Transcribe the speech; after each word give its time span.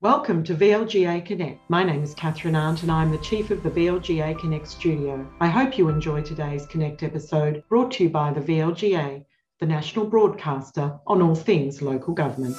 Welcome 0.00 0.44
to 0.44 0.54
VLGA 0.54 1.26
Connect. 1.26 1.68
My 1.68 1.82
name 1.82 2.04
is 2.04 2.14
Kathryn 2.14 2.56
Arndt 2.56 2.82
and 2.82 2.92
I'm 2.92 3.10
the 3.10 3.18
Chief 3.18 3.50
of 3.50 3.64
the 3.64 3.70
VLGA 3.70 4.38
Connect 4.38 4.68
studio. 4.68 5.28
I 5.40 5.48
hope 5.48 5.76
you 5.76 5.88
enjoy 5.88 6.22
today's 6.22 6.66
Connect 6.66 7.02
episode 7.02 7.64
brought 7.68 7.90
to 7.94 8.04
you 8.04 8.08
by 8.08 8.32
the 8.32 8.40
VLGA, 8.40 9.24
the 9.58 9.66
national 9.66 10.06
broadcaster 10.06 10.96
on 11.08 11.20
all 11.20 11.34
things 11.34 11.82
local 11.82 12.14
government. 12.14 12.56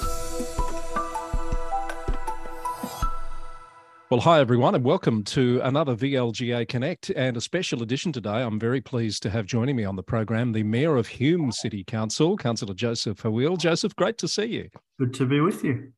Well, 4.10 4.20
hi 4.20 4.38
everyone, 4.38 4.74
and 4.74 4.84
welcome 4.84 5.24
to 5.24 5.62
another 5.64 5.96
VLGA 5.96 6.68
Connect 6.68 7.08
and 7.08 7.38
a 7.38 7.40
special 7.40 7.82
edition 7.82 8.12
today. 8.12 8.42
I'm 8.42 8.60
very 8.60 8.82
pleased 8.82 9.22
to 9.22 9.30
have 9.30 9.46
joining 9.46 9.76
me 9.76 9.86
on 9.86 9.96
the 9.96 10.02
program 10.02 10.52
the 10.52 10.62
Mayor 10.62 10.98
of 10.98 11.06
Hume 11.06 11.52
City 11.52 11.84
Council, 11.84 12.36
Councillor 12.36 12.74
Joseph 12.74 13.22
Haweil. 13.22 13.56
Joseph, 13.56 13.96
great 13.96 14.18
to 14.18 14.28
see 14.28 14.44
you. 14.44 14.68
Good 14.98 15.14
to 15.14 15.24
be 15.24 15.40
with 15.40 15.64
you. 15.64 15.94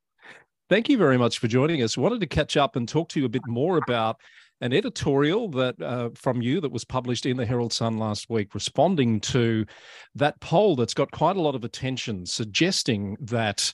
Thank 0.73 0.89
you 0.89 0.97
very 0.97 1.19
much 1.19 1.39
for 1.39 1.49
joining 1.49 1.83
us. 1.83 1.99
Wanted 1.99 2.21
to 2.21 2.27
catch 2.27 2.57
up 2.57 2.77
and 2.77 2.89
talk 2.89 3.11
to 3.11 3.21
you 3.21 3.27
a 3.27 3.29
bit 3.29 3.47
more 3.47 3.77
about 3.77 4.19
an 4.63 4.73
editorial 4.73 5.51
that 5.51 5.79
uh, 5.83 6.09
from 6.15 6.41
you 6.41 6.63
that 6.63 6.73
was 6.73 6.83
published 6.83 7.27
in 7.27 7.37
the 7.37 7.45
Herald 7.45 7.75
Sun 7.75 7.99
last 7.99 8.31
week, 8.31 8.55
responding 8.55 9.21
to 9.21 9.67
that 10.15 10.41
poll 10.41 10.75
that's 10.75 10.95
got 10.95 11.11
quite 11.11 11.37
a 11.37 11.43
lot 11.43 11.55
of 11.55 11.65
attention, 11.65 12.25
suggesting 12.25 13.19
that. 13.21 13.71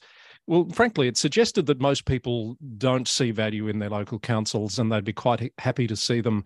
Well, 0.49 0.67
frankly, 0.73 1.07
it 1.07 1.17
suggested 1.17 1.67
that 1.67 1.81
most 1.81 2.05
people 2.05 2.57
don't 2.79 3.07
see 3.07 3.31
value 3.31 3.69
in 3.69 3.79
their 3.79 3.91
local 3.91 4.19
councils 4.19 4.81
and 4.81 4.91
they'd 4.91 5.05
be 5.05 5.13
quite 5.13 5.53
happy 5.59 5.87
to 5.87 5.95
see 5.95 6.21
them 6.21 6.43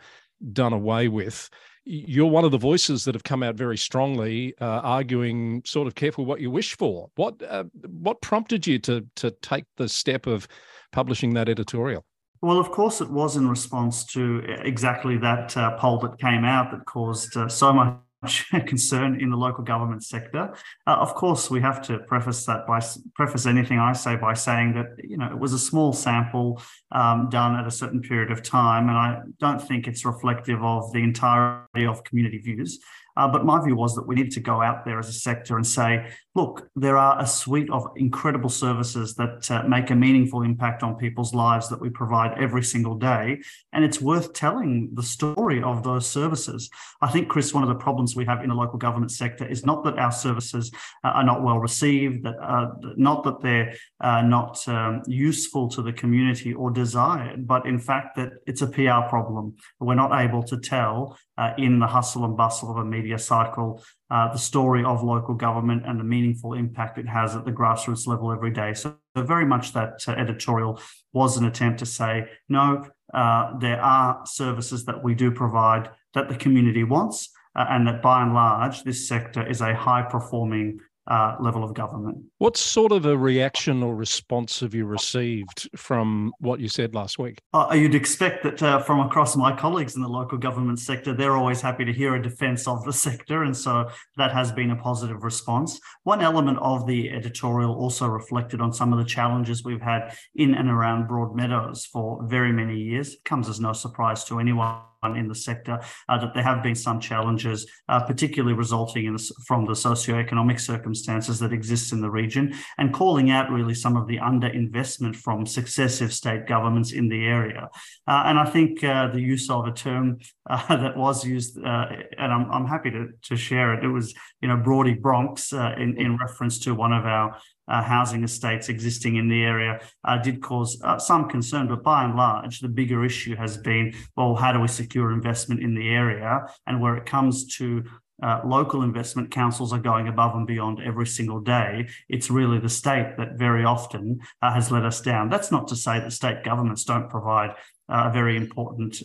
done 0.53 0.75
away 0.75 1.09
with 1.09 1.48
you're 1.84 2.30
one 2.30 2.45
of 2.45 2.52
the 2.52 2.59
voices 2.59 3.04
that 3.04 3.14
have 3.14 3.24
come 3.24 3.42
out 3.42 3.56
very 3.56 3.77
strongly, 3.77 4.54
uh, 4.60 4.64
arguing 4.64 5.62
sort 5.64 5.86
of 5.86 5.95
careful 5.95 6.24
what 6.24 6.41
you 6.41 6.50
wish 6.50 6.77
for. 6.77 7.10
What 7.16 7.42
uh, 7.42 7.64
what 7.86 8.20
prompted 8.20 8.66
you 8.66 8.78
to 8.80 9.06
to 9.16 9.30
take 9.30 9.64
the 9.77 9.88
step 9.88 10.27
of 10.27 10.46
publishing 10.92 11.34
that 11.34 11.48
editorial? 11.48 12.05
Well, 12.41 12.58
of 12.58 12.70
course, 12.70 13.00
it 13.00 13.10
was 13.10 13.36
in 13.36 13.48
response 13.48 14.05
to 14.06 14.42
exactly 14.64 15.16
that 15.19 15.56
uh, 15.56 15.77
poll 15.78 15.98
that 16.00 16.19
came 16.19 16.44
out 16.44 16.72
that 16.72 16.84
caused 16.86 17.36
uh, 17.36 17.48
so 17.48 17.72
much 17.72 17.96
concern 18.67 19.20
in 19.20 19.31
the 19.31 19.37
local 19.37 19.65
government 19.65 20.05
sector. 20.05 20.55
Uh, 20.87 20.97
of 20.97 21.15
course, 21.15 21.51
we 21.51 21.61
have 21.61 21.83
to 21.83 21.98
preface 22.01 22.45
that 22.47 22.67
by 22.67 22.81
preface 23.14 23.47
anything 23.47 23.79
I 23.79 23.92
say 23.92 24.17
by 24.17 24.34
saying 24.34 24.75
that 24.75 25.05
you 25.05 25.17
know 25.17 25.27
it 25.27 25.39
was 25.39 25.53
a 25.53 25.59
small 25.59 25.92
sample 25.92 26.62
um, 26.92 27.29
done 27.31 27.56
at 27.56 27.67
a 27.67 27.70
certain 27.70 28.01
period 28.01 28.31
of 28.31 28.42
time, 28.42 28.89
and 28.89 28.97
I 28.97 29.20
don't 29.41 29.61
think 29.61 29.89
it's 29.89 30.05
reflective 30.05 30.62
of 30.62 30.92
the 30.92 31.03
entirety 31.03 31.87
of 31.87 32.05
community 32.05 32.39
views. 32.39 32.79
Uh, 33.16 33.28
but 33.28 33.44
my 33.44 33.62
view 33.62 33.77
was 33.77 33.94
that 33.94 34.06
we 34.06 34.14
needed 34.14 34.32
to 34.32 34.41
go 34.41 34.62
out 34.62 34.84
there 34.84 34.98
as 34.98 35.08
a 35.08 35.12
sector 35.12 35.56
and 35.56 35.66
say, 35.66 36.08
look, 36.34 36.68
there 36.77 36.96
are 36.96 37.20
a 37.20 37.27
suite 37.27 37.70
of 37.70 37.86
incredible 37.96 38.48
services 38.48 39.14
that 39.16 39.50
uh, 39.50 39.62
make 39.68 39.91
a 39.91 39.94
meaningful 39.94 40.42
impact 40.42 40.82
on 40.82 40.96
people's 40.96 41.34
lives 41.34 41.68
that 41.68 41.80
we 41.80 41.90
provide 41.90 42.38
every 42.38 42.62
single 42.62 42.94
day. 42.94 43.40
And 43.72 43.84
it's 43.84 44.00
worth 44.00 44.33
telling 44.33 44.90
the 44.94 45.02
story 45.02 45.62
of 45.62 45.83
those 45.83 46.08
services. 46.08 46.70
I 47.00 47.10
think, 47.10 47.28
Chris, 47.28 47.52
one 47.52 47.62
of 47.62 47.68
the 47.68 47.74
problems 47.74 48.16
we 48.16 48.24
have 48.24 48.42
in 48.42 48.48
the 48.48 48.55
local 48.55 48.78
government 48.78 49.12
sector 49.12 49.46
is 49.46 49.66
not 49.66 49.84
that 49.84 49.98
our 49.98 50.12
services 50.12 50.70
uh, 51.05 51.08
are 51.08 51.24
not 51.24 51.42
well 51.42 51.58
received, 51.58 52.24
that 52.24 52.36
uh, 52.40 52.68
not 52.96 53.24
that 53.24 53.40
they're 53.42 53.74
uh, 54.00 54.22
not 54.22 54.66
um, 54.68 55.02
useful 55.06 55.68
to 55.68 55.83
the 55.83 55.92
community 55.92 56.55
or 56.55 56.70
desired, 56.70 57.46
but 57.46 57.66
in 57.66 57.78
fact 57.78 58.16
that 58.16 58.30
it's 58.46 58.62
a 58.62 58.66
PR 58.66 59.08
problem. 59.08 59.55
We're 59.80 59.94
not 59.94 60.18
able 60.18 60.42
to 60.44 60.56
tell 60.58 61.18
uh, 61.38 61.52
in 61.58 61.78
the 61.78 61.86
hustle 61.86 62.25
and 62.25 62.36
bustle 62.36 62.70
of 62.70 62.77
a 62.77 62.84
media 62.84 63.19
cycle 63.19 63.83
uh, 64.12 64.30
the 64.30 64.38
story 64.38 64.84
of 64.84 65.02
local 65.02 65.34
government 65.34 65.84
and 65.86 65.98
the 65.98 66.05
meaningful 66.05 66.52
impact 66.52 66.98
it 66.98 67.08
has 67.08 67.34
at 67.34 67.47
the 67.47 67.50
grassroots 67.50 68.06
level 68.06 68.30
every 68.30 68.50
day. 68.50 68.74
So, 68.74 68.98
very 69.16 69.47
much 69.47 69.72
that 69.72 70.05
uh, 70.06 70.12
editorial 70.12 70.78
was 71.14 71.39
an 71.39 71.47
attempt 71.47 71.78
to 71.78 71.86
say, 71.86 72.27
no, 72.47 72.84
uh, 73.14 73.58
there 73.58 73.80
are 73.80 74.20
services 74.27 74.84
that 74.84 75.02
we 75.02 75.14
do 75.14 75.30
provide 75.30 75.89
that 76.12 76.28
the 76.28 76.34
community 76.34 76.84
wants, 76.84 77.30
uh, 77.56 77.64
and 77.70 77.86
that 77.86 78.02
by 78.02 78.22
and 78.22 78.34
large, 78.34 78.83
this 78.83 79.08
sector 79.08 79.46
is 79.48 79.62
a 79.62 79.74
high 79.74 80.02
performing 80.02 80.80
uh, 81.08 81.36
level 81.40 81.64
of 81.64 81.74
government. 81.74 82.18
What 82.39 82.57
sort 82.57 82.92
of 82.92 83.07
a 83.07 83.17
reaction 83.17 83.83
or 83.83 83.95
response 83.95 84.61
have 84.61 84.74
you 84.74 84.86
received 84.86 85.68
from 85.77 86.33
what 86.39 86.61
you 86.61 86.68
said 86.68 86.95
last 86.95 87.18
week? 87.18 87.39
Uh, 87.52 87.73
you'd 87.74 87.95
expect 87.95 88.45
that 88.45 88.63
uh, 88.63 88.80
from 88.80 89.01
across 89.01 89.36
my 89.36 89.55
colleagues 89.55 89.96
in 89.96 90.02
the 90.02 90.08
local 90.08 90.39
government 90.39 90.79
sector, 90.79 91.13
they're 91.13 91.36
always 91.36 91.61
happy 91.61 91.85
to 91.85 91.92
hear 91.92 92.14
a 92.14 92.23
defence 92.23 92.68
of 92.68 92.85
the 92.85 92.92
sector. 93.07 93.42
And 93.42 93.57
so 93.57 93.89
that 94.17 94.33
has 94.33 94.52
been 94.52 94.70
a 94.70 94.77
positive 94.77 95.24
response. 95.24 95.80
One 96.05 96.20
element 96.20 96.58
of 96.61 96.86
the 96.86 97.11
editorial 97.11 97.74
also 97.74 98.07
reflected 98.07 98.61
on 98.61 98.73
some 98.73 98.92
of 98.92 98.98
the 98.98 99.05
challenges 99.05 99.64
we've 99.64 99.83
had 99.83 100.14
in 100.36 100.55
and 100.55 100.70
around 100.70 101.08
Broadmeadows 101.08 101.86
for 101.86 102.24
very 102.29 102.52
many 102.52 102.79
years. 102.79 103.14
It 103.14 103.24
comes 103.24 103.48
as 103.48 103.61
no 103.61 103.73
surprise 103.73 104.24
to 104.24 104.39
anyone 104.39 104.83
in 105.05 105.29
the 105.29 105.35
sector 105.35 105.80
uh, 106.08 106.18
that 106.18 106.33
there 106.35 106.42
have 106.42 106.63
been 106.63 106.74
some 106.74 107.01
challenges, 107.01 107.67
uh, 107.89 108.01
particularly 108.01 108.55
resulting 108.55 109.07
in, 109.07 109.17
from 109.46 109.64
the 109.64 109.74
socio-economic 109.74 110.61
circumstances 110.61 111.39
that 111.40 111.52
exist 111.52 111.92
in 111.92 112.01
the 112.01 112.11
region, 112.11 112.55
and 112.79 112.95
calling 112.95 113.30
out 113.30 113.51
really 113.51 113.74
some 113.74 113.96
of 113.96 114.07
the 114.07 114.18
underinvestment 114.18 115.17
from 115.17 115.45
successive 115.45 116.13
state 116.13 116.46
governments 116.46 116.92
in 116.92 117.08
the 117.08 117.27
area. 117.27 117.68
Uh, 118.07 118.23
and 118.27 118.39
I 118.39 118.45
think 118.45 118.83
uh, 118.85 119.08
the 119.08 119.20
use 119.20 119.51
of 119.51 119.67
a 119.67 119.73
term 119.73 120.18
uh, 120.48 120.77
that 120.77 120.96
was 120.96 121.27
used, 121.27 121.58
uh, 121.58 121.86
and 122.19 122.33
I'm, 122.33 122.51
I'm 122.51 122.67
happy 122.67 122.90
to, 122.90 123.08
to 123.23 123.36
share 123.36 123.74
it, 123.74 123.84
it 123.84 123.89
was, 123.89 124.14
you 124.40 124.48
know, 124.48 124.57
Broady 124.57 124.95
Bronx 124.95 125.52
in, 125.52 125.96
in 125.98 126.17
reference 126.17 126.61
to 126.61 126.74
one 126.74 126.92
of 126.92 127.07
our 127.07 127.36
uh, 127.68 127.83
housing 127.83 128.25
estates 128.25 128.69
existing 128.69 129.17
in 129.17 129.28
the 129.28 129.43
area 129.43 129.81
uh, 130.05 130.19
did 130.19 130.43
cause 130.43 130.81
uh, 130.84 130.99
some 130.99 131.28
concern, 131.28 131.69
but 131.69 131.82
by 131.82 132.05
and 132.05 132.17
large, 132.17 132.61
the 132.61 132.69
bigger 132.69 133.05
issue 133.05 133.37
has 133.37 133.56
been 133.56 133.93
well, 134.17 134.34
how 134.34 134.52
do 134.52 134.61
we 134.61 134.69
secure 134.69 135.12
investment 135.12 135.62
in 135.62 135.75
the 135.75 135.88
area? 135.88 136.40
And 136.67 136.81
where 136.81 136.96
it 136.96 137.06
comes 137.06 137.56
to 137.56 137.84
uh, 138.22 138.40
local 138.44 138.82
investment 138.82 139.31
councils 139.31 139.72
are 139.72 139.81
going 139.81 140.06
above 140.06 140.37
and 140.37 140.46
beyond 140.46 140.81
every 140.81 141.06
single 141.06 141.40
day. 141.40 141.88
It's 142.08 142.31
really 142.31 142.58
the 142.58 142.69
state 142.69 143.17
that 143.19 143.37
very 143.37 143.64
often 143.64 144.20
uh, 144.40 144.52
has 144.52 144.70
let 144.70 144.84
us 144.84 145.00
down. 145.00 145.28
That's 145.28 145.50
not 145.50 145.67
to 145.69 145.76
say 145.76 145.99
that 145.99 146.12
state 146.12 146.44
governments 146.44 146.84
don't 146.84 147.11
provide 147.11 147.50
uh, 147.88 148.05
a 148.06 148.12
very 148.12 148.37
important 148.37 149.02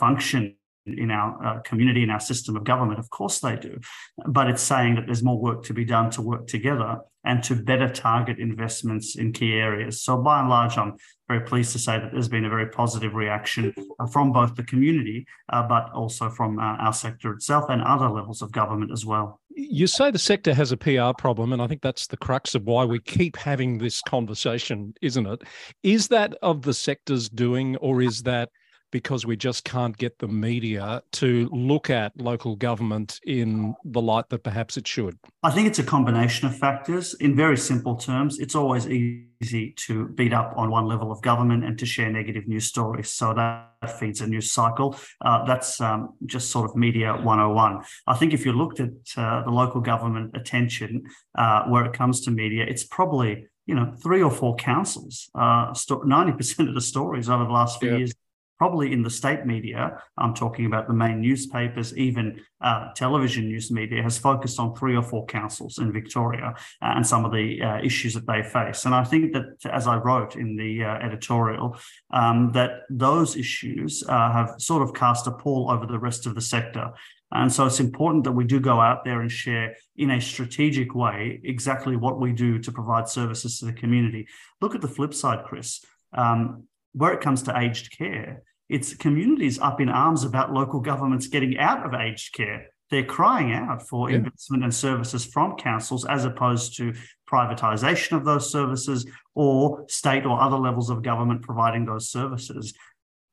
function 0.00 0.56
in 0.86 1.10
our 1.10 1.44
uh, 1.44 1.60
community, 1.62 2.02
in 2.02 2.10
our 2.10 2.20
system 2.20 2.56
of 2.56 2.64
government. 2.64 2.98
Of 2.98 3.10
course 3.10 3.40
they 3.40 3.56
do. 3.56 3.78
But 4.26 4.48
it's 4.48 4.62
saying 4.62 4.96
that 4.96 5.06
there's 5.06 5.22
more 5.22 5.38
work 5.38 5.64
to 5.64 5.74
be 5.74 5.84
done 5.84 6.10
to 6.12 6.22
work 6.22 6.46
together 6.46 6.98
and 7.24 7.42
to 7.42 7.56
better 7.56 7.88
target 7.88 8.38
investments 8.38 9.16
in 9.16 9.32
key 9.32 9.54
areas. 9.54 10.02
So 10.02 10.16
by 10.16 10.40
and 10.40 10.48
large, 10.48 10.78
I'm 10.78 10.96
very 11.28 11.40
pleased 11.40 11.72
to 11.72 11.78
say 11.78 11.98
that 11.98 12.12
there's 12.12 12.28
been 12.28 12.44
a 12.44 12.48
very 12.48 12.68
positive 12.68 13.14
reaction 13.14 13.74
from 14.12 14.32
both 14.32 14.54
the 14.54 14.62
community, 14.62 15.26
uh, 15.52 15.64
but 15.64 15.90
also 15.92 16.30
from 16.30 16.60
uh, 16.60 16.62
our 16.62 16.92
sector 16.92 17.32
itself 17.32 17.64
and 17.68 17.82
other 17.82 18.08
levels 18.08 18.42
of 18.42 18.52
government 18.52 18.92
as 18.92 19.04
well. 19.04 19.40
You 19.56 19.88
say 19.88 20.10
the 20.10 20.18
sector 20.18 20.54
has 20.54 20.70
a 20.70 20.76
PR 20.76 21.12
problem, 21.18 21.52
and 21.52 21.60
I 21.60 21.66
think 21.66 21.82
that's 21.82 22.06
the 22.06 22.16
crux 22.16 22.54
of 22.54 22.62
why 22.62 22.84
we 22.84 23.00
keep 23.00 23.36
having 23.36 23.78
this 23.78 24.00
conversation, 24.02 24.94
isn't 25.02 25.26
it? 25.26 25.42
Is 25.82 26.08
that 26.08 26.34
of 26.42 26.62
the 26.62 26.74
sector's 26.74 27.28
doing, 27.28 27.74
or 27.76 28.02
is 28.02 28.22
that 28.22 28.50
because 28.96 29.26
we 29.26 29.36
just 29.36 29.62
can't 29.62 29.94
get 29.98 30.18
the 30.20 30.26
media 30.26 31.02
to 31.12 31.50
look 31.52 31.90
at 31.90 32.18
local 32.18 32.56
government 32.56 33.20
in 33.26 33.74
the 33.84 34.00
light 34.00 34.26
that 34.30 34.42
perhaps 34.42 34.78
it 34.78 34.88
should? 34.88 35.18
I 35.42 35.50
think 35.50 35.68
it's 35.68 35.78
a 35.78 35.84
combination 35.84 36.48
of 36.48 36.56
factors. 36.56 37.12
In 37.20 37.36
very 37.36 37.58
simple 37.58 37.96
terms, 37.96 38.38
it's 38.38 38.54
always 38.54 38.88
easy 38.88 39.74
to 39.86 40.08
beat 40.08 40.32
up 40.32 40.54
on 40.56 40.70
one 40.70 40.86
level 40.86 41.12
of 41.12 41.20
government 41.20 41.62
and 41.62 41.78
to 41.78 41.84
share 41.84 42.10
negative 42.10 42.48
news 42.48 42.68
stories. 42.68 43.10
So 43.10 43.34
that 43.34 43.98
feeds 44.00 44.22
a 44.22 44.26
news 44.26 44.50
cycle. 44.50 44.96
Uh, 45.22 45.44
that's 45.44 45.78
um, 45.78 46.14
just 46.24 46.50
sort 46.50 46.70
of 46.70 46.74
media 46.74 47.12
101. 47.12 47.84
I 48.06 48.14
think 48.14 48.32
if 48.32 48.46
you 48.46 48.52
looked 48.54 48.80
at 48.80 48.94
uh, 49.18 49.42
the 49.42 49.50
local 49.50 49.82
government 49.82 50.34
attention 50.34 51.04
uh, 51.36 51.64
where 51.64 51.84
it 51.84 51.92
comes 51.92 52.22
to 52.22 52.30
media, 52.30 52.64
it's 52.66 52.84
probably 52.84 53.46
you 53.66 53.74
know, 53.74 53.92
three 54.00 54.22
or 54.22 54.30
four 54.30 54.54
councils. 54.54 55.28
Uh, 55.34 55.72
90% 55.72 56.68
of 56.68 56.74
the 56.74 56.80
stories 56.80 57.28
over 57.28 57.44
the 57.44 57.50
last 57.50 57.80
few 57.80 57.90
yeah. 57.90 57.96
years 57.98 58.12
probably 58.58 58.92
in 58.92 59.02
the 59.02 59.10
state 59.10 59.44
media, 59.44 60.00
I'm 60.16 60.34
talking 60.34 60.66
about 60.66 60.86
the 60.86 60.94
main 60.94 61.20
newspapers, 61.20 61.96
even 61.96 62.40
uh, 62.60 62.92
television 62.94 63.46
news 63.46 63.70
media, 63.70 64.02
has 64.02 64.18
focused 64.18 64.58
on 64.58 64.74
three 64.74 64.96
or 64.96 65.02
four 65.02 65.26
councils 65.26 65.78
in 65.78 65.92
Victoria 65.92 66.54
and 66.80 67.06
some 67.06 67.24
of 67.24 67.32
the 67.32 67.60
uh, 67.62 67.78
issues 67.82 68.14
that 68.14 68.26
they 68.26 68.42
face. 68.42 68.84
And 68.86 68.94
I 68.94 69.04
think 69.04 69.32
that, 69.34 69.44
as 69.70 69.86
I 69.86 69.96
wrote 69.96 70.36
in 70.36 70.56
the 70.56 70.84
uh, 70.84 70.94
editorial, 71.06 71.76
um, 72.12 72.52
that 72.52 72.82
those 72.90 73.36
issues 73.36 74.02
uh, 74.08 74.32
have 74.32 74.54
sort 74.58 74.82
of 74.82 74.94
cast 74.94 75.26
a 75.26 75.32
pall 75.32 75.70
over 75.70 75.86
the 75.86 75.98
rest 75.98 76.26
of 76.26 76.34
the 76.34 76.40
sector. 76.40 76.92
And 77.32 77.52
so 77.52 77.66
it's 77.66 77.80
important 77.80 78.24
that 78.24 78.32
we 78.32 78.44
do 78.44 78.60
go 78.60 78.80
out 78.80 79.04
there 79.04 79.20
and 79.20 79.30
share 79.30 79.74
in 79.96 80.12
a 80.12 80.20
strategic 80.20 80.94
way 80.94 81.40
exactly 81.44 81.96
what 81.96 82.20
we 82.20 82.32
do 82.32 82.58
to 82.60 82.70
provide 82.70 83.08
services 83.08 83.58
to 83.58 83.66
the 83.66 83.72
community. 83.72 84.28
Look 84.60 84.74
at 84.74 84.80
the 84.80 84.88
flip 84.88 85.12
side, 85.12 85.44
Chris. 85.44 85.84
Um, 86.12 86.68
where 86.96 87.12
it 87.12 87.20
comes 87.20 87.42
to 87.42 87.56
aged 87.56 87.96
care, 87.96 88.42
it's 88.68 88.94
communities 88.94 89.58
up 89.58 89.80
in 89.80 89.88
arms 89.88 90.24
about 90.24 90.52
local 90.52 90.80
governments 90.80 91.28
getting 91.28 91.58
out 91.58 91.84
of 91.86 91.94
aged 91.94 92.32
care. 92.34 92.66
they're 92.90 93.04
crying 93.04 93.52
out 93.52 93.82
for 93.82 94.10
yeah. 94.10 94.16
investment 94.16 94.62
and 94.62 94.72
services 94.72 95.24
from 95.24 95.56
councils 95.56 96.04
as 96.06 96.24
opposed 96.24 96.76
to 96.76 96.94
privatization 97.28 98.16
of 98.16 98.24
those 98.24 98.50
services 98.50 99.04
or 99.34 99.84
state 99.88 100.24
or 100.24 100.40
other 100.40 100.56
levels 100.56 100.88
of 100.88 101.02
government 101.02 101.42
providing 101.42 101.84
those 101.84 102.08
services. 102.08 102.74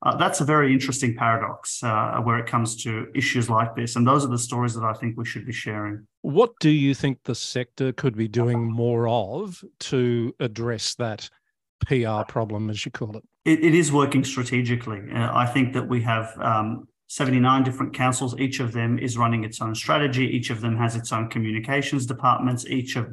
Uh, 0.02 0.18
that's 0.18 0.42
a 0.42 0.46
very 0.46 0.74
interesting 0.74 1.16
paradox 1.16 1.82
uh, 1.84 2.20
where 2.24 2.38
it 2.38 2.46
comes 2.46 2.84
to 2.84 3.08
issues 3.16 3.50
like 3.50 3.74
this. 3.76 3.96
And 3.96 4.06
those 4.06 4.26
are 4.26 4.30
the 4.30 4.38
stories 4.38 4.74
that 4.74 4.84
I 4.84 4.94
think 4.94 5.18
we 5.18 5.24
should 5.24 5.46
be 5.46 5.54
sharing. 5.54 6.06
What 6.24 6.52
do 6.60 6.70
you 6.70 6.94
think 6.94 7.20
the 7.24 7.36
sector 7.36 7.94
could 7.94 8.18
be 8.18 8.28
doing 8.28 8.70
more 8.70 9.08
of 9.08 9.64
to 9.92 10.36
address 10.42 10.96
that 10.96 11.30
PR 11.86 12.24
problem, 12.28 12.70
as 12.70 12.86
you 12.86 12.92
call 12.92 13.18
it? 13.18 13.24
it, 13.46 13.64
it 13.64 13.76
is 13.76 13.92
working 13.92 14.24
strategically. 14.24 15.02
Uh, 15.14 15.36
I 15.36 15.46
think 15.46 15.74
that 15.74 15.88
we 15.88 16.02
have 16.02 16.38
um, 16.40 16.88
79 17.08 17.64
different 17.64 17.94
councils. 17.94 18.38
Each 18.40 18.60
of 18.60 18.72
them 18.72 18.98
is 18.98 19.18
running 19.18 19.44
its 19.44 19.62
own 19.62 19.76
strategy. 19.76 20.26
Each 20.26 20.50
of 20.50 20.62
them 20.62 20.78
has 20.78 20.96
its 20.96 21.12
own 21.12 21.30
communications 21.30 22.06
departments. 22.06 22.66
Each 22.66 22.96
of 22.96 23.08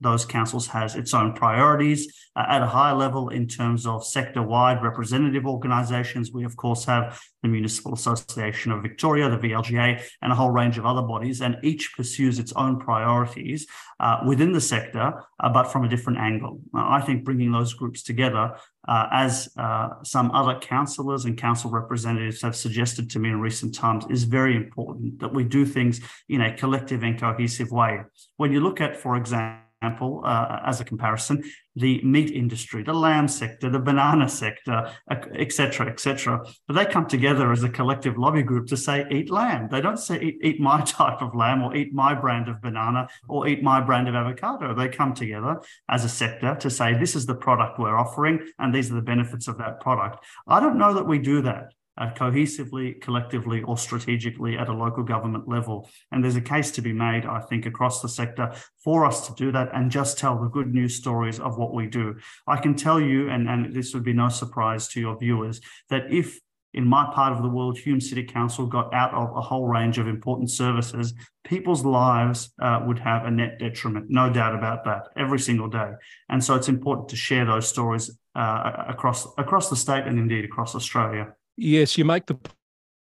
those 0.00 0.24
councils 0.24 0.66
has 0.68 0.94
its 0.94 1.14
own 1.14 1.32
priorities 1.32 2.12
uh, 2.36 2.44
at 2.48 2.62
a 2.62 2.66
higher 2.66 2.94
level 2.94 3.30
in 3.30 3.46
terms 3.46 3.86
of 3.86 4.04
sector-wide 4.04 4.82
representative 4.82 5.46
organisations. 5.46 6.32
We 6.32 6.44
of 6.44 6.56
course 6.56 6.84
have 6.84 7.18
the 7.42 7.48
Municipal 7.48 7.94
Association 7.94 8.72
of 8.72 8.82
Victoria, 8.82 9.30
the 9.30 9.38
VLGA, 9.38 10.02
and 10.22 10.32
a 10.32 10.34
whole 10.34 10.50
range 10.50 10.76
of 10.78 10.84
other 10.84 11.02
bodies, 11.02 11.40
and 11.40 11.56
each 11.62 11.94
pursues 11.96 12.38
its 12.38 12.52
own 12.52 12.78
priorities 12.78 13.66
uh, 14.00 14.18
within 14.26 14.52
the 14.52 14.60
sector, 14.60 15.22
uh, 15.40 15.48
but 15.48 15.64
from 15.64 15.84
a 15.84 15.88
different 15.88 16.18
angle. 16.18 16.60
I 16.74 17.00
think 17.00 17.24
bringing 17.24 17.52
those 17.52 17.72
groups 17.72 18.02
together, 18.02 18.56
uh, 18.86 19.06
as 19.12 19.48
uh, 19.56 19.88
some 20.04 20.30
other 20.32 20.58
councillors 20.58 21.24
and 21.24 21.38
council 21.38 21.70
representatives 21.70 22.42
have 22.42 22.54
suggested 22.54 23.08
to 23.10 23.18
me 23.18 23.30
in 23.30 23.40
recent 23.40 23.74
times, 23.74 24.04
is 24.10 24.24
very 24.24 24.56
important 24.56 25.20
that 25.20 25.32
we 25.32 25.44
do 25.44 25.64
things 25.64 26.00
in 26.28 26.42
a 26.42 26.56
collective 26.56 27.02
and 27.02 27.18
cohesive 27.18 27.70
way. 27.70 28.00
When 28.36 28.52
you 28.52 28.60
look 28.60 28.80
at, 28.80 28.96
for 28.96 29.16
example, 29.16 29.65
example, 29.82 30.22
uh, 30.24 30.60
as 30.64 30.80
a 30.80 30.84
comparison, 30.84 31.42
the 31.74 32.02
meat 32.02 32.30
industry, 32.30 32.82
the 32.82 32.92
lamb 32.92 33.28
sector, 33.28 33.68
the 33.68 33.78
banana 33.78 34.28
sector, 34.28 34.90
etc., 35.10 35.86
etc. 35.86 36.42
But 36.66 36.74
they 36.74 36.86
come 36.86 37.06
together 37.06 37.52
as 37.52 37.62
a 37.62 37.68
collective 37.68 38.16
lobby 38.16 38.42
group 38.42 38.66
to 38.68 38.76
say, 38.76 39.06
eat 39.10 39.30
lamb. 39.30 39.68
They 39.70 39.80
don't 39.80 39.98
say, 39.98 40.20
eat, 40.20 40.38
eat 40.42 40.60
my 40.60 40.80
type 40.86 41.20
of 41.20 41.34
lamb 41.34 41.62
or 41.62 41.76
eat 41.76 41.92
my 41.92 42.14
brand 42.14 42.48
of 42.48 42.62
banana 42.62 43.08
or 43.28 43.46
eat 43.46 43.62
my 43.62 43.80
brand 43.80 44.08
of 44.08 44.14
avocado. 44.14 44.74
They 44.74 44.88
come 44.88 45.14
together 45.14 45.60
as 45.88 46.04
a 46.04 46.08
sector 46.08 46.56
to 46.60 46.70
say, 46.70 46.94
this 46.94 47.14
is 47.14 47.26
the 47.26 47.34
product 47.34 47.78
we're 47.78 47.98
offering 47.98 48.40
and 48.58 48.74
these 48.74 48.90
are 48.90 48.94
the 48.94 49.02
benefits 49.02 49.48
of 49.48 49.58
that 49.58 49.80
product. 49.80 50.24
I 50.46 50.60
don't 50.60 50.78
know 50.78 50.94
that 50.94 51.06
we 51.06 51.18
do 51.18 51.42
that 51.42 51.72
uh, 51.98 52.10
cohesively, 52.14 53.00
collectively, 53.00 53.62
or 53.62 53.76
strategically 53.76 54.56
at 54.56 54.68
a 54.68 54.72
local 54.72 55.02
government 55.02 55.48
level. 55.48 55.88
And 56.12 56.22
there's 56.22 56.36
a 56.36 56.40
case 56.40 56.70
to 56.72 56.82
be 56.82 56.92
made, 56.92 57.24
I 57.26 57.40
think, 57.40 57.66
across 57.66 58.02
the 58.02 58.08
sector 58.08 58.52
for 58.82 59.06
us 59.06 59.26
to 59.26 59.34
do 59.34 59.52
that 59.52 59.70
and 59.74 59.90
just 59.90 60.18
tell 60.18 60.40
the 60.40 60.48
good 60.48 60.72
news 60.72 60.96
stories 60.96 61.40
of 61.40 61.58
what 61.58 61.74
we 61.74 61.86
do. 61.86 62.16
I 62.46 62.58
can 62.58 62.74
tell 62.74 63.00
you, 63.00 63.30
and, 63.30 63.48
and 63.48 63.74
this 63.74 63.94
would 63.94 64.04
be 64.04 64.12
no 64.12 64.28
surprise 64.28 64.88
to 64.88 65.00
your 65.00 65.18
viewers, 65.18 65.60
that 65.88 66.12
if 66.12 66.40
in 66.76 66.86
my 66.86 67.10
part 67.14 67.32
of 67.32 67.42
the 67.42 67.48
world, 67.48 67.78
Hume 67.78 68.02
City 68.02 68.22
Council 68.22 68.66
got 68.66 68.92
out 68.92 69.14
of 69.14 69.34
a 69.34 69.40
whole 69.40 69.66
range 69.66 69.96
of 69.96 70.06
important 70.06 70.50
services, 70.50 71.14
people's 71.42 71.84
lives 71.86 72.52
uh, 72.60 72.82
would 72.86 72.98
have 72.98 73.24
a 73.24 73.30
net 73.30 73.58
detriment, 73.58 74.06
no 74.10 74.30
doubt 74.30 74.54
about 74.54 74.84
that, 74.84 75.08
every 75.16 75.38
single 75.38 75.68
day. 75.68 75.92
And 76.28 76.44
so 76.44 76.54
it's 76.54 76.68
important 76.68 77.08
to 77.08 77.16
share 77.16 77.46
those 77.46 77.66
stories 77.66 78.10
uh, 78.34 78.84
across 78.88 79.26
across 79.38 79.70
the 79.70 79.76
state 79.76 80.04
and 80.06 80.18
indeed 80.18 80.44
across 80.44 80.74
Australia. 80.74 81.32
Yes, 81.56 81.96
you 81.96 82.04
make 82.04 82.26
the 82.26 82.38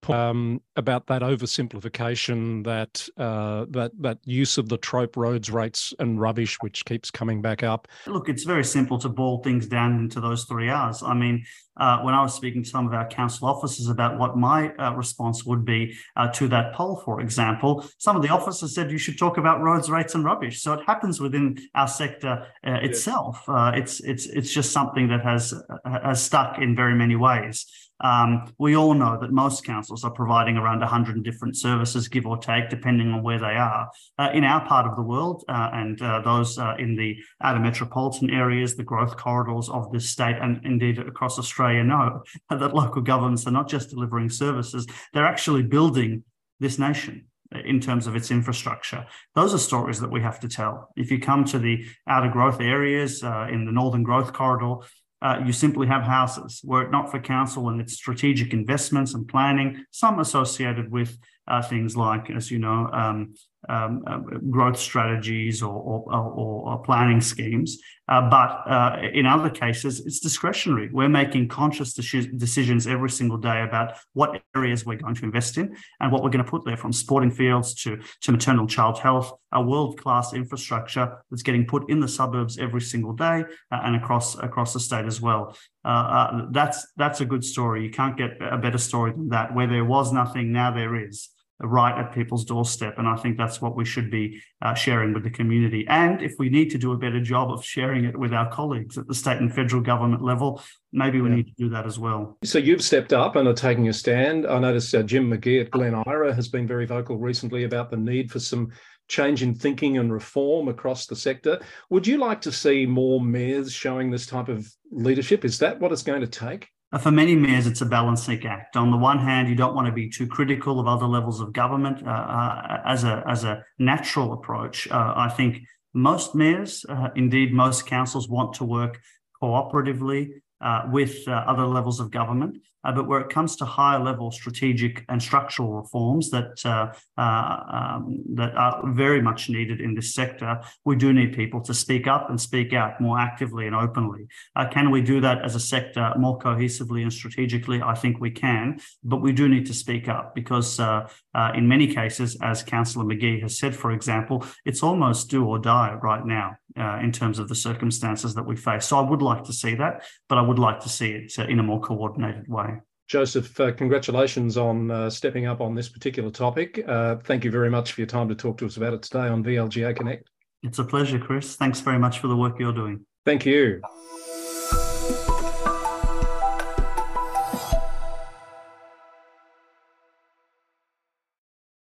point 0.04 0.18
um, 0.18 0.60
about 0.76 1.06
that 1.06 1.22
oversimplification, 1.22 2.64
that 2.64 3.08
uh, 3.16 3.66
that 3.70 3.92
that 4.00 4.18
use 4.24 4.58
of 4.58 4.68
the 4.68 4.76
trope 4.76 5.16
roads 5.16 5.50
rates 5.50 5.94
and 5.98 6.20
rubbish, 6.20 6.56
which 6.60 6.84
keeps 6.84 7.10
coming 7.10 7.40
back 7.42 7.62
up. 7.62 7.88
Look, 8.06 8.28
it's 8.28 8.44
very 8.44 8.64
simple 8.64 8.98
to 8.98 9.08
boil 9.08 9.42
things 9.42 9.66
down 9.66 9.98
into 9.98 10.20
those 10.20 10.44
three 10.44 10.68
R's. 10.68 11.02
I 11.02 11.14
mean, 11.14 11.44
uh, 11.76 12.00
when 12.00 12.14
I 12.14 12.22
was 12.22 12.34
speaking 12.34 12.62
to 12.62 12.68
some 12.68 12.86
of 12.86 12.92
our 12.92 13.08
council 13.08 13.48
officers 13.48 13.88
about 13.88 14.18
what 14.18 14.36
my 14.36 14.74
uh, 14.74 14.92
response 14.94 15.44
would 15.44 15.64
be 15.64 15.96
uh, 16.16 16.28
to 16.32 16.48
that 16.48 16.74
poll, 16.74 17.00
for 17.04 17.20
example, 17.20 17.84
some 17.98 18.14
of 18.14 18.22
the 18.22 18.28
officers 18.28 18.74
said 18.74 18.90
you 18.90 18.98
should 18.98 19.18
talk 19.18 19.38
about 19.38 19.60
roads, 19.60 19.90
rates, 19.90 20.14
and 20.14 20.24
rubbish. 20.24 20.60
So 20.62 20.74
it 20.74 20.80
happens 20.86 21.20
within 21.20 21.56
our 21.74 21.88
sector 21.88 22.46
uh, 22.66 22.78
itself. 22.82 23.42
Uh, 23.48 23.72
it's 23.74 24.00
it's 24.00 24.26
it's 24.26 24.52
just 24.52 24.72
something 24.72 25.08
that 25.08 25.22
has 25.22 25.54
has 25.84 26.22
stuck 26.22 26.58
in 26.58 26.76
very 26.76 26.94
many 26.94 27.16
ways. 27.16 27.66
Um, 28.00 28.52
we 28.58 28.76
all 28.76 28.94
know 28.94 29.18
that 29.20 29.30
most 29.30 29.64
councils 29.64 30.04
are 30.04 30.10
providing 30.10 30.56
around 30.56 30.80
100 30.80 31.22
different 31.22 31.56
services, 31.56 32.08
give 32.08 32.26
or 32.26 32.36
take, 32.38 32.68
depending 32.68 33.12
on 33.12 33.22
where 33.22 33.38
they 33.38 33.54
are. 33.56 33.88
Uh, 34.18 34.30
in 34.34 34.44
our 34.44 34.66
part 34.66 34.86
of 34.86 34.96
the 34.96 35.02
world 35.02 35.44
uh, 35.48 35.70
and 35.72 36.00
uh, 36.02 36.20
those 36.20 36.58
uh, 36.58 36.74
in 36.78 36.96
the 36.96 37.16
outer 37.42 37.60
metropolitan 37.60 38.30
areas, 38.30 38.74
the 38.74 38.82
growth 38.82 39.16
corridors 39.16 39.68
of 39.68 39.90
this 39.92 40.08
state, 40.08 40.36
and 40.40 40.60
indeed 40.64 40.98
across 40.98 41.38
Australia, 41.38 41.84
know 41.84 42.22
that 42.50 42.74
local 42.74 43.02
governments 43.02 43.46
are 43.46 43.52
not 43.52 43.68
just 43.68 43.90
delivering 43.90 44.28
services, 44.28 44.86
they're 45.12 45.26
actually 45.26 45.62
building 45.62 46.24
this 46.60 46.78
nation 46.78 47.26
in 47.64 47.80
terms 47.80 48.06
of 48.06 48.16
its 48.16 48.30
infrastructure. 48.30 49.06
Those 49.34 49.54
are 49.54 49.58
stories 49.58 50.00
that 50.00 50.10
we 50.10 50.20
have 50.20 50.40
to 50.40 50.48
tell. 50.48 50.90
If 50.96 51.10
you 51.10 51.20
come 51.20 51.44
to 51.46 51.58
the 51.58 51.84
outer 52.08 52.28
growth 52.28 52.60
areas 52.60 53.22
uh, 53.22 53.46
in 53.50 53.64
the 53.64 53.72
Northern 53.72 54.02
Growth 54.02 54.32
Corridor, 54.32 54.84
uh, 55.22 55.40
you 55.44 55.52
simply 55.52 55.86
have 55.86 56.02
houses. 56.02 56.60
Were 56.64 56.82
it 56.82 56.90
not 56.90 57.10
for 57.10 57.18
council 57.18 57.68
and 57.68 57.80
its 57.80 57.94
strategic 57.94 58.52
investments 58.52 59.14
and 59.14 59.26
planning, 59.26 59.84
some 59.90 60.18
associated 60.18 60.90
with 60.90 61.16
uh, 61.48 61.62
things 61.62 61.96
like, 61.96 62.30
as 62.30 62.50
you 62.50 62.58
know, 62.58 62.90
um, 62.92 63.34
um, 63.68 64.02
uh, 64.06 64.18
growth 64.50 64.78
strategies 64.78 65.62
or, 65.62 65.74
or, 65.74 66.14
or, 66.14 66.70
or 66.70 66.82
planning 66.82 67.20
schemes. 67.20 67.78
Uh, 68.06 68.28
but 68.28 68.62
uh, 68.66 68.98
in 69.14 69.24
other 69.24 69.48
cases, 69.48 70.00
it's 70.00 70.20
discretionary. 70.20 70.90
We're 70.92 71.08
making 71.08 71.48
conscious 71.48 71.94
decisions 71.94 72.86
every 72.86 73.08
single 73.08 73.38
day 73.38 73.62
about 73.62 73.96
what 74.12 74.42
areas 74.54 74.84
we're 74.84 74.98
going 74.98 75.14
to 75.14 75.24
invest 75.24 75.56
in 75.56 75.74
and 76.00 76.12
what 76.12 76.22
we're 76.22 76.28
going 76.28 76.44
to 76.44 76.50
put 76.50 76.66
there, 76.66 76.76
from 76.76 76.92
sporting 76.92 77.30
fields 77.30 77.74
to, 77.82 77.98
to 78.20 78.32
maternal 78.32 78.66
child 78.66 78.98
health, 78.98 79.32
a 79.52 79.62
world-class 79.62 80.34
infrastructure 80.34 81.16
that's 81.30 81.42
getting 81.42 81.64
put 81.64 81.88
in 81.88 82.00
the 82.00 82.08
suburbs 82.08 82.58
every 82.58 82.82
single 82.82 83.14
day 83.14 83.44
and 83.70 83.96
across 83.96 84.36
across 84.38 84.74
the 84.74 84.80
state 84.80 85.06
as 85.06 85.22
well. 85.22 85.56
Uh, 85.82 85.88
uh, 85.88 86.46
that's 86.50 86.86
that's 86.96 87.22
a 87.22 87.24
good 87.24 87.44
story. 87.44 87.84
You 87.84 87.90
can't 87.90 88.18
get 88.18 88.32
a 88.40 88.58
better 88.58 88.78
story 88.78 89.12
than 89.12 89.30
that. 89.30 89.54
Where 89.54 89.66
there 89.66 89.84
was 89.84 90.12
nothing, 90.12 90.52
now 90.52 90.70
there 90.72 90.94
is 90.96 91.30
right 91.60 91.98
at 91.98 92.12
people's 92.12 92.44
doorstep. 92.44 92.98
And 92.98 93.06
I 93.06 93.16
think 93.16 93.36
that's 93.36 93.60
what 93.60 93.76
we 93.76 93.84
should 93.84 94.10
be 94.10 94.42
uh, 94.62 94.74
sharing 94.74 95.12
with 95.12 95.22
the 95.22 95.30
community. 95.30 95.86
And 95.88 96.20
if 96.20 96.34
we 96.38 96.48
need 96.48 96.70
to 96.70 96.78
do 96.78 96.92
a 96.92 96.98
better 96.98 97.20
job 97.20 97.50
of 97.50 97.64
sharing 97.64 98.04
it 98.04 98.16
with 98.16 98.32
our 98.32 98.50
colleagues 98.50 98.98
at 98.98 99.06
the 99.06 99.14
state 99.14 99.38
and 99.38 99.54
federal 99.54 99.82
government 99.82 100.22
level, 100.22 100.60
maybe 100.92 101.20
we 101.20 101.28
yeah. 101.30 101.36
need 101.36 101.46
to 101.46 101.54
do 101.56 101.68
that 101.70 101.86
as 101.86 101.98
well. 101.98 102.36
So 102.44 102.58
you've 102.58 102.82
stepped 102.82 103.12
up 103.12 103.36
and 103.36 103.46
are 103.46 103.54
taking 103.54 103.88
a 103.88 103.92
stand. 103.92 104.46
I 104.46 104.58
noticed 104.58 104.94
uh, 104.94 105.02
Jim 105.02 105.28
Magee 105.28 105.60
at 105.60 105.70
Glen 105.70 105.94
Eira 106.06 106.34
has 106.34 106.48
been 106.48 106.66
very 106.66 106.86
vocal 106.86 107.18
recently 107.18 107.64
about 107.64 107.90
the 107.90 107.96
need 107.96 108.30
for 108.30 108.40
some 108.40 108.72
change 109.06 109.42
in 109.42 109.54
thinking 109.54 109.98
and 109.98 110.12
reform 110.12 110.68
across 110.68 111.06
the 111.06 111.16
sector. 111.16 111.60
Would 111.90 112.06
you 112.06 112.18
like 112.18 112.40
to 112.42 112.52
see 112.52 112.86
more 112.86 113.20
mayors 113.20 113.72
showing 113.72 114.10
this 114.10 114.26
type 114.26 114.48
of 114.48 114.66
leadership? 114.90 115.44
Is 115.44 115.58
that 115.58 115.78
what 115.78 115.92
it's 115.92 116.02
going 116.02 116.22
to 116.22 116.26
take? 116.26 116.68
Uh, 116.94 116.98
for 116.98 117.10
many 117.10 117.34
mayors, 117.34 117.66
it's 117.66 117.80
a 117.80 117.86
balancing 117.86 118.46
act. 118.46 118.76
On 118.76 118.92
the 118.92 118.96
one 118.96 119.18
hand, 119.18 119.48
you 119.48 119.56
don't 119.56 119.74
want 119.74 119.86
to 119.86 119.92
be 119.92 120.08
too 120.08 120.28
critical 120.28 120.78
of 120.78 120.86
other 120.86 121.06
levels 121.06 121.40
of 121.40 121.52
government 121.52 122.06
uh, 122.06 122.10
uh, 122.10 122.82
as 122.86 123.02
a 123.02 123.24
as 123.26 123.42
a 123.42 123.64
natural 123.80 124.32
approach. 124.32 124.88
Uh, 124.88 125.12
I 125.16 125.28
think 125.28 125.62
most 125.92 126.36
mayors, 126.36 126.86
uh, 126.88 127.08
indeed 127.16 127.52
most 127.52 127.86
councils, 127.86 128.28
want 128.28 128.54
to 128.54 128.64
work 128.64 129.00
cooperatively 129.42 130.34
uh, 130.60 130.82
with 130.92 131.26
other 131.26 131.66
levels 131.66 131.98
of 131.98 132.12
government. 132.12 132.58
Uh, 132.84 132.92
but 132.92 133.08
where 133.08 133.20
it 133.20 133.30
comes 133.30 133.56
to 133.56 133.64
higher 133.64 134.02
level 134.02 134.30
strategic 134.30 135.04
and 135.08 135.22
structural 135.22 135.72
reforms 135.72 136.30
that 136.30 136.60
uh, 136.64 136.92
uh, 137.18 137.56
um, 137.78 138.22
that 138.34 138.54
are 138.56 138.82
very 138.92 139.22
much 139.22 139.48
needed 139.48 139.80
in 139.80 139.94
this 139.94 140.14
sector, 140.14 140.60
we 140.84 140.96
do 140.96 141.12
need 141.12 141.32
people 141.32 141.60
to 141.60 141.74
speak 141.74 142.06
up 142.06 142.28
and 142.30 142.40
speak 142.40 142.72
out 142.72 143.00
more 143.00 143.18
actively 143.18 143.66
and 143.66 143.74
openly. 143.74 144.26
Uh, 144.56 144.66
can 144.68 144.90
we 144.90 145.00
do 145.00 145.20
that 145.20 145.44
as 145.44 145.54
a 145.54 145.60
sector 145.60 146.12
more 146.18 146.38
cohesively 146.38 147.02
and 147.02 147.12
strategically? 147.12 147.80
I 147.82 147.94
think 147.94 148.20
we 148.20 148.30
can, 148.30 148.78
but 149.02 149.22
we 149.22 149.32
do 149.32 149.48
need 149.48 149.66
to 149.66 149.74
speak 149.74 150.08
up 150.08 150.34
because 150.34 150.78
uh, 150.78 151.08
uh, 151.34 151.52
in 151.54 151.68
many 151.68 151.86
cases, 151.92 152.36
as 152.42 152.62
Councillor 152.62 153.04
Magee 153.04 153.40
has 153.40 153.58
said, 153.58 153.74
for 153.74 153.92
example, 153.92 154.44
it's 154.64 154.82
almost 154.82 155.30
do 155.30 155.44
or 155.44 155.58
die 155.58 155.96
right 156.02 156.24
now 156.24 156.56
in 156.76 157.12
terms 157.12 157.38
of 157.38 157.48
the 157.48 157.54
circumstances 157.54 158.34
that 158.34 158.44
we 158.44 158.56
face. 158.56 158.84
So 158.86 158.98
I 158.98 159.08
would 159.08 159.22
like 159.22 159.44
to 159.44 159.52
see 159.52 159.76
that, 159.76 160.02
but 160.28 160.38
I 160.38 160.42
would 160.42 160.58
like 160.58 160.80
to 160.80 160.88
see 160.88 161.12
it 161.12 161.38
in 161.38 161.60
a 161.60 161.62
more 161.62 161.80
coordinated 161.80 162.48
way. 162.48 162.73
Joseph, 163.06 163.58
uh, 163.60 163.72
congratulations 163.72 164.56
on 164.56 164.90
uh, 164.90 165.10
stepping 165.10 165.46
up 165.46 165.60
on 165.60 165.74
this 165.74 165.88
particular 165.88 166.30
topic. 166.30 166.82
Uh, 166.86 167.16
thank 167.16 167.44
you 167.44 167.50
very 167.50 167.68
much 167.68 167.92
for 167.92 168.00
your 168.00 168.08
time 168.08 168.28
to 168.28 168.34
talk 168.34 168.56
to 168.58 168.66
us 168.66 168.76
about 168.76 168.94
it 168.94 169.02
today 169.02 169.28
on 169.28 169.44
VLGA 169.44 169.94
Connect. 169.94 170.30
It's 170.62 170.78
a 170.78 170.84
pleasure, 170.84 171.18
Chris. 171.18 171.56
Thanks 171.56 171.80
very 171.80 171.98
much 171.98 172.20
for 172.20 172.28
the 172.28 172.36
work 172.36 172.58
you're 172.58 172.72
doing. 172.72 173.04
Thank 173.26 173.44
you. 173.44 173.82